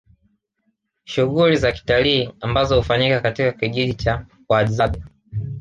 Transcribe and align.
Shughuli 1.05 1.55
za 1.57 1.71
kitalii 1.71 2.29
ambazo 2.39 2.75
hufanyika 2.77 3.19
katika 3.19 3.51
kijiji 3.51 3.93
cha 3.93 4.25
Wahadzabe 4.49 5.03